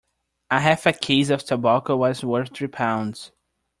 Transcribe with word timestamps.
A 0.49 0.59
half 0.59 0.87
a 0.87 0.93
case 0.93 1.29
of 1.29 1.43
tobacco 1.43 1.95
was 1.95 2.23
worth 2.23 2.55
three 2.55 2.67
pounds. 2.67 3.31